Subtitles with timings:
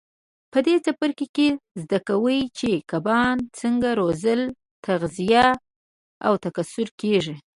[0.51, 1.47] په دې څپرکي کې
[1.81, 4.41] زده کوئ چې کبان څنګه روزل
[4.85, 5.47] تغذیه
[6.25, 7.35] او تکثیر کېږي.